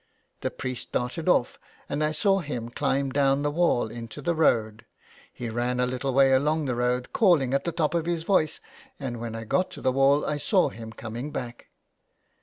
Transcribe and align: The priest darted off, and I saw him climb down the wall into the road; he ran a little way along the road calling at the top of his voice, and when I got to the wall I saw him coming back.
The 0.39 0.49
priest 0.49 0.91
darted 0.91 1.29
off, 1.29 1.59
and 1.87 2.03
I 2.03 2.11
saw 2.11 2.39
him 2.39 2.69
climb 2.69 3.11
down 3.11 3.43
the 3.43 3.51
wall 3.51 3.91
into 3.91 4.19
the 4.19 4.33
road; 4.33 4.83
he 5.31 5.47
ran 5.47 5.79
a 5.79 5.85
little 5.85 6.11
way 6.11 6.31
along 6.33 6.65
the 6.65 6.73
road 6.73 7.13
calling 7.13 7.53
at 7.53 7.65
the 7.65 7.71
top 7.71 7.93
of 7.93 8.07
his 8.07 8.23
voice, 8.23 8.59
and 8.99 9.19
when 9.19 9.35
I 9.35 9.43
got 9.43 9.69
to 9.73 9.81
the 9.81 9.91
wall 9.91 10.25
I 10.25 10.37
saw 10.37 10.69
him 10.69 10.91
coming 10.91 11.29
back. 11.29 11.67